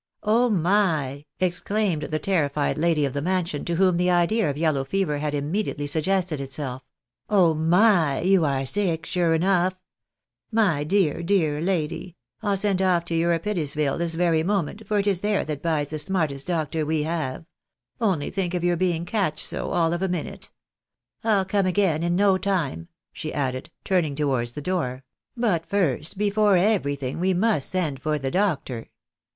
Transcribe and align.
"Oh 0.23 0.49
my!" 0.49 1.25
exclaimed 1.39 2.01
the 2.01 2.17
terrified 2.17 2.75
lady 2.75 3.05
of 3.05 3.13
the 3.13 3.21
mansion, 3.21 3.63
to 3.65 3.75
whom 3.75 3.97
the 3.97 4.09
idea 4.09 4.49
of 4.49 4.57
yellow 4.57 4.83
fever 4.83 5.19
had 5.19 5.35
immediately 5.35 5.85
suggested 5.85 6.41
itself, 6.41 6.81
—"oh 7.39 7.53
my! 7.53 8.19
you 8.21 8.43
are 8.43 8.65
sick, 8.65 9.05
sure 9.05 9.35
enough! 9.35 9.79
My 10.51 10.83
dear, 10.83 11.21
dear 11.21 11.61
lady, 11.61 12.15
I'll 12.41 12.57
send 12.57 12.81
off 12.81 13.05
to 13.05 13.13
EuripedesviUe 13.13 13.99
this 13.99 14.15
very 14.15 14.41
moment, 14.41 14.87
for 14.87 14.97
it 14.97 15.05
is 15.05 15.21
there 15.21 15.45
that 15.45 15.61
bides 15.61 15.91
the 15.91 15.99
smartest 15.99 16.47
doctor 16.47 16.83
we 16.83 17.03
have. 17.03 17.45
Only 17.99 18.31
think 18.31 18.55
of 18.55 18.63
your 18.63 18.77
being 18.77 19.05
catched 19.05 19.45
so, 19.45 19.69
all 19.69 19.93
of 19.93 20.01
a 20.01 20.07
minute! 20.09 20.49
I'll 21.23 21.45
come 21.45 21.67
again 21.67 22.01
in 22.01 22.15
no 22.15 22.39
time," 22.39 22.87
she 23.13 23.31
added, 23.31 23.69
turning 23.83 24.15
towards 24.15 24.53
the 24.53 24.63
door;" 24.63 25.03
but 25.37 25.63
first, 25.63 26.17
before 26.17 26.57
everything, 26.57 27.19
we 27.19 27.35
must 27.35 27.69
send 27.69 28.01
for 28.01 28.17
the 28.17 28.31
doctor." 28.31 28.89